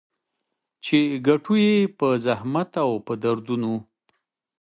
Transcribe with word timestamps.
چي 0.83 0.99
ګټو 1.27 1.53
يې 1.65 1.75
په 1.97 2.07
زحمت 2.25 2.71
او 2.83 2.91
په 3.05 3.13
دردونو 3.23 3.73